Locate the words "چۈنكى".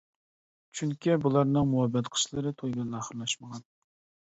0.79-1.19